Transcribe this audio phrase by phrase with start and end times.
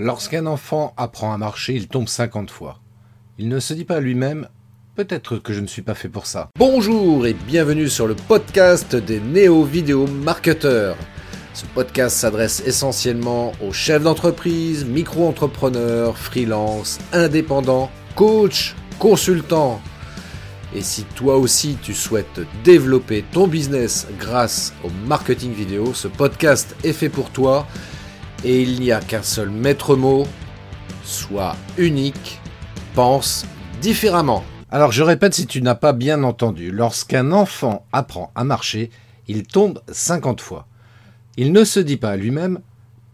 [0.00, 2.78] Lorsqu'un enfant apprend à marcher, il tombe 50 fois.
[3.36, 4.46] Il ne se dit pas lui-même
[4.94, 6.50] Peut-être que je ne suis pas fait pour ça.
[6.56, 10.96] Bonjour et bienvenue sur le podcast des néo-vidéo marketeurs.
[11.52, 19.80] Ce podcast s'adresse essentiellement aux chefs d'entreprise, micro-entrepreneurs, freelance, indépendants, coachs, consultants.
[20.76, 26.76] Et si toi aussi tu souhaites développer ton business grâce au marketing vidéo, ce podcast
[26.84, 27.66] est fait pour toi
[28.44, 30.26] et il n'y a qu'un seul maître mot,
[31.04, 32.40] sois unique,
[32.94, 33.46] pense
[33.80, 34.44] différemment.
[34.70, 38.90] Alors je répète si tu n'as pas bien entendu, lorsqu'un enfant apprend à marcher,
[39.26, 40.66] il tombe 50 fois.
[41.36, 42.60] Il ne se dit pas à lui-même,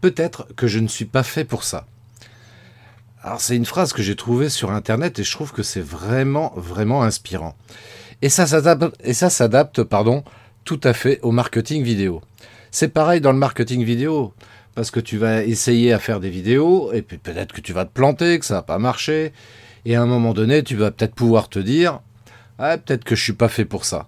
[0.01, 1.87] peut-être que je ne suis pas fait pour ça.
[3.21, 6.53] Alors c'est une phrase que j'ai trouvée sur internet et je trouve que c'est vraiment
[6.55, 7.55] vraiment inspirant.
[8.21, 10.23] Et ça s'adapte pardon
[10.63, 12.21] tout à fait au marketing vidéo.
[12.71, 14.33] C'est pareil dans le marketing vidéo
[14.75, 17.85] parce que tu vas essayer à faire des vidéos, et puis peut-être que tu vas
[17.85, 19.31] te planter, que ça va pas marcher,
[19.85, 22.01] et à un moment donné, tu vas peut-être pouvoir te dire,
[22.59, 24.07] ah, peut-être que je suis pas fait pour ça.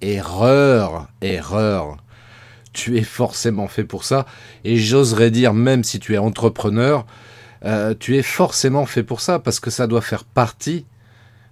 [0.00, 1.98] Erreur, erreur.
[2.72, 4.24] Tu es forcément fait pour ça,
[4.64, 7.04] et j'oserais dire, même si tu es entrepreneur,
[7.64, 10.86] euh, tu es forcément fait pour ça, parce que ça doit faire partie,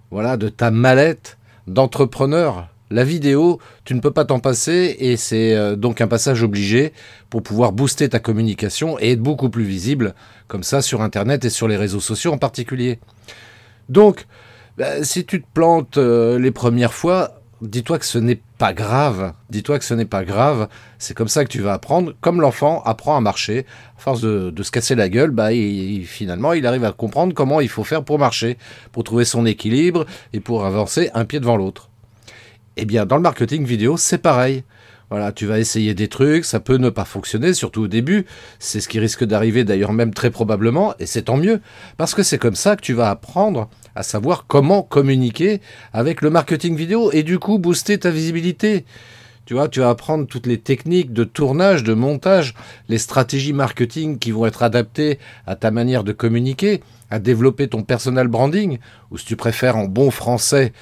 [0.09, 2.69] voilà, de ta mallette d'entrepreneur.
[2.89, 6.93] La vidéo, tu ne peux pas t'en passer et c'est euh, donc un passage obligé
[7.29, 10.15] pour pouvoir booster ta communication et être beaucoup plus visible
[10.47, 12.99] comme ça sur Internet et sur les réseaux sociaux en particulier.
[13.89, 14.25] Donc,
[14.77, 19.33] bah, si tu te plantes euh, les premières fois, dis-toi que ce n'est pas grave.
[19.49, 20.69] Dis-toi que ce n'est pas grave.
[20.97, 22.13] C'est comme ça que tu vas apprendre.
[22.21, 23.65] Comme l'enfant apprend à marcher.
[23.97, 25.49] À force de, se casser la gueule, bah,
[26.05, 28.57] finalement, il arrive à comprendre comment il faut faire pour marcher,
[28.93, 31.89] pour trouver son équilibre et pour avancer un pied devant l'autre.
[32.79, 34.63] Eh bien, dans le marketing vidéo, c'est pareil.
[35.09, 38.27] Voilà, tu vas essayer des trucs, ça peut ne pas fonctionner, surtout au début.
[38.59, 41.59] C'est ce qui risque d'arriver d'ailleurs même très probablement, et c'est tant mieux,
[41.97, 45.59] parce que c'est comme ça que tu vas apprendre à savoir comment communiquer
[45.91, 48.85] avec le marketing vidéo et du coup booster ta visibilité.
[49.45, 52.53] Tu vois, tu vas apprendre toutes les techniques de tournage, de montage,
[52.89, 55.17] les stratégies marketing qui vont être adaptées
[55.47, 58.77] à ta manière de communiquer, à développer ton personal branding,
[59.09, 60.73] ou si tu préfères en bon français,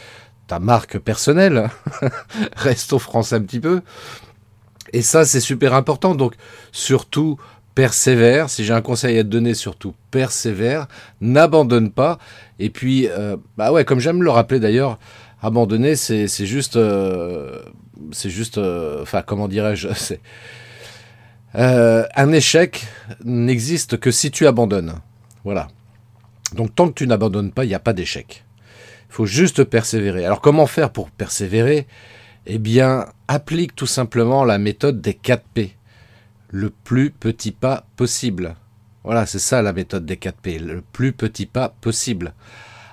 [0.47, 1.69] ta marque personnelle.
[2.55, 3.81] Reste au français un petit peu.
[4.93, 6.15] Et ça, c'est super important.
[6.15, 6.35] Donc,
[6.71, 7.37] surtout,
[7.75, 8.49] persévère.
[8.49, 10.87] Si j'ai un conseil à te donner, surtout persévère.
[11.21, 12.17] N'abandonne pas.
[12.59, 14.97] Et puis, euh, bah ouais, comme j'aime le rappeler d'ailleurs,
[15.41, 17.61] abandonner, c'est juste, euh,
[18.11, 19.89] c'est juste, euh, enfin, comment dirais-je,
[21.53, 22.87] un échec
[23.23, 24.95] n'existe que si tu abandonnes.
[25.43, 25.67] Voilà.
[26.53, 28.44] Donc, tant que tu n'abandonnes pas, il n'y a pas d'échec.
[29.09, 30.25] Il faut juste persévérer.
[30.25, 31.87] Alors comment faire pour persévérer?
[32.45, 35.75] Eh bien, applique tout simplement la méthode des 4 P.
[36.49, 38.55] Le plus petit pas possible.
[39.03, 40.59] Voilà, c'est ça la méthode des 4 P.
[40.59, 42.33] Le plus petit pas possible.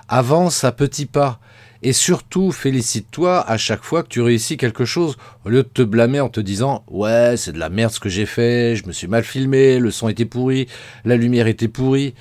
[0.08, 1.40] Avance à petits pas.
[1.84, 5.82] Et surtout, félicite-toi à chaque fois que tu réussis quelque chose, au lieu de te
[5.82, 8.92] blâmer en te disant Ouais, c'est de la merde ce que j'ai fait, je me
[8.92, 10.68] suis mal filmé, le son était pourri,
[11.04, 12.14] la lumière était pourrie.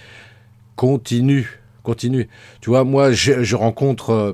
[0.75, 2.29] Continue continue.
[2.61, 4.33] Tu vois, moi, je, rencontre, euh,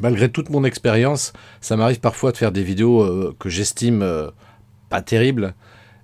[0.00, 4.30] malgré toute mon expérience, ça m'arrive parfois de faire des vidéos euh, que j'estime euh,
[4.88, 5.54] pas terribles,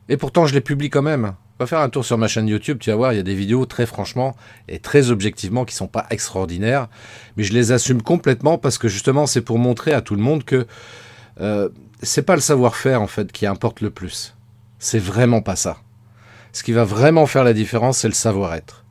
[0.09, 1.35] et pourtant je les publie quand même.
[1.59, 3.35] Va faire un tour sur ma chaîne YouTube, tu vas voir, il y a des
[3.35, 4.37] vidéos très franchement
[4.69, 6.89] et très objectivement qui sont pas extraordinaires,
[7.37, 10.45] mais je les assume complètement parce que justement c'est pour montrer à tout le monde
[10.45, 10.67] que
[12.03, 14.35] c'est pas le savoir-faire en fait qui importe le plus.
[14.79, 15.79] C'est vraiment pas ça.
[16.57, 18.86] Ce qui va vraiment faire la différence, c'est le savoir-être.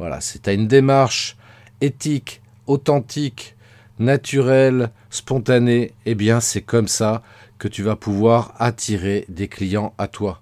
[0.00, 1.36] Voilà, tu as une démarche
[1.82, 3.54] éthique, authentique,
[3.98, 7.22] naturelle, spontanée, eh bien c'est comme ça
[7.58, 10.40] que tu vas pouvoir attirer des clients à toi.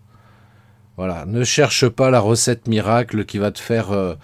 [0.97, 4.15] Voilà, ne cherche pas la recette miracle qui va te faire euh,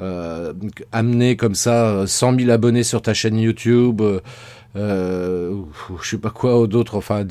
[0.00, 0.52] euh,
[0.92, 4.00] amener comme ça 100 euh, 000 abonnés sur ta chaîne YouTube.
[4.76, 5.56] Euh,
[6.00, 7.26] je sais pas quoi d'autre enfin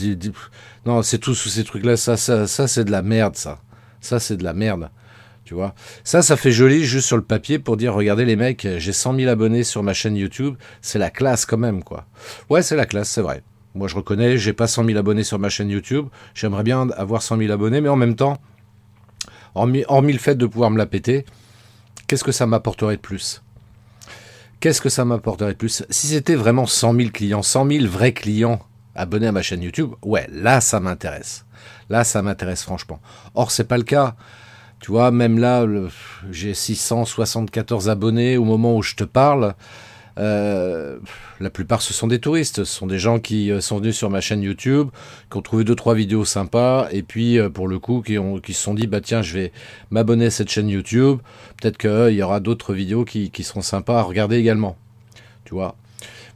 [0.85, 3.59] non c'est tous ces trucs là ça ça, ça c'est de la merde ça
[4.01, 4.89] ça c'est de la merde
[5.47, 5.73] tu vois.
[6.03, 9.15] Ça, ça fait joli juste sur le papier pour dire, regardez les mecs, j'ai 100
[9.15, 12.05] 000 abonnés sur ma chaîne YouTube, c'est la classe quand même, quoi.
[12.49, 13.43] Ouais, c'est la classe, c'est vrai.
[13.73, 17.21] Moi, je reconnais, j'ai pas 100 000 abonnés sur ma chaîne YouTube, j'aimerais bien avoir
[17.21, 18.37] 100 000 abonnés, mais en même temps,
[19.55, 21.25] hormis, le fait de pouvoir me la péter,
[22.07, 23.41] qu'est-ce que ça m'apporterait de plus?
[24.59, 25.85] Qu'est-ce que ça m'apporterait de plus?
[25.89, 28.59] Si c'était vraiment 100 000 clients, 100 000 vrais clients
[28.95, 31.45] abonnés à ma chaîne YouTube, ouais, là, ça m'intéresse.
[31.89, 32.99] Là, ça m'intéresse franchement.
[33.35, 34.15] Or, c'est pas le cas.
[34.79, 35.65] Tu vois, même là,
[36.31, 39.55] j'ai 674 abonnés au moment où je te parle.
[40.17, 40.97] Euh,
[41.39, 42.63] la plupart, ce sont des touristes.
[42.63, 44.89] Ce sont des gens qui euh, sont venus sur ma chaîne YouTube,
[45.29, 48.15] qui ont trouvé deux trois vidéos sympas, et puis euh, pour le coup, qui,
[48.53, 49.51] se sont dit bah tiens, je vais
[49.91, 51.19] m'abonner à cette chaîne YouTube.
[51.61, 54.75] Peut-être qu'il y aura d'autres vidéos qui, qui seront sympas à regarder également.
[55.45, 55.75] Tu vois.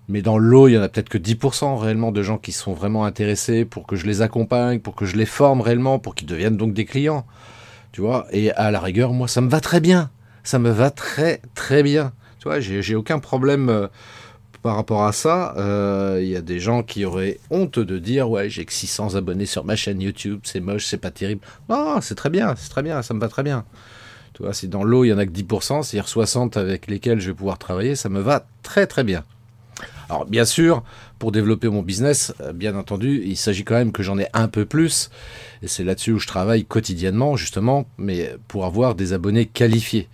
[0.08, 2.74] Mais dans l'eau, il y en a peut-être que 10% réellement de gens qui sont
[2.74, 6.28] vraiment intéressés pour que je les accompagne, pour que je les forme réellement, pour qu'ils
[6.28, 7.26] deviennent donc des clients.
[7.92, 8.28] Tu vois.
[8.32, 10.10] Et à la rigueur, moi, ça me va très bien.
[10.44, 12.14] Ça me va très très bien.
[12.40, 13.88] Tu vois, j'ai aucun problème euh,
[14.62, 15.54] par rapport à ça.
[15.58, 19.16] Il euh, y a des gens qui auraient honte de dire ouais, j'ai que 600
[19.16, 21.42] abonnés sur ma chaîne YouTube, c'est moche, c'est pas terrible.
[21.70, 23.66] Non, c'est très bien, c'est très bien, ça me va très bien.
[24.34, 27.20] Tu vois, si dans l'eau il y en a que 10%, c'est-à-dire 60 avec lesquels
[27.20, 29.24] je vais pouvoir travailler, ça me va très très bien.
[30.10, 30.84] Alors bien sûr,
[31.20, 34.48] pour développer mon business, euh, bien entendu, il s'agit quand même que j'en ai un
[34.48, 35.10] peu plus,
[35.62, 40.10] et c'est là-dessus où je travaille quotidiennement justement, mais pour avoir des abonnés qualifiés.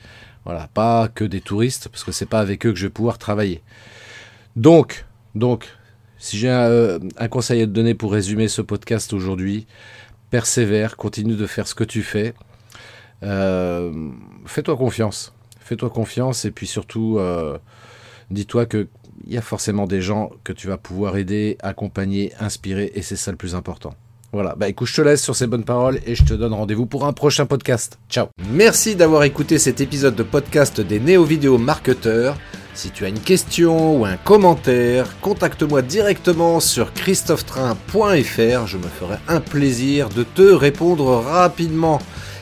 [0.46, 3.18] Voilà, pas que des touristes, parce que c'est pas avec eux que je vais pouvoir
[3.18, 3.62] travailler.
[4.56, 5.06] Donc,
[5.36, 5.68] donc,
[6.18, 7.00] si j'ai un,
[7.30, 9.68] conseil à te donner pour résumer ce podcast aujourd'hui,
[10.30, 12.34] persévère, continue de faire ce que tu fais.
[13.24, 14.10] Euh,
[14.46, 15.34] fais-toi confiance.
[15.60, 17.58] Fais-toi confiance et puis surtout, euh,
[18.32, 18.66] dis-toi
[19.24, 23.16] qu'il y a forcément des gens que tu vas pouvoir aider, accompagner, inspirer et c'est
[23.16, 23.94] ça le plus important.
[24.34, 26.86] Voilà, bah écoute, je te laisse sur ces bonnes paroles et je te donne rendez-vous
[26.86, 27.98] pour un prochain podcast.
[28.10, 28.28] Ciao.
[28.52, 32.38] Merci d'avoir écouté cet épisode de podcast des néo-vidéo marketeurs.
[32.74, 38.68] Si tu as une question ou un commentaire, contacte-moi directement sur christophetrain.fr.
[38.68, 42.00] Je me ferai un plaisir de te répondre rapidement.